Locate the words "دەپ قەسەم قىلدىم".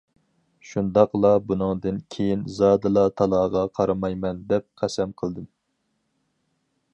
4.55-5.47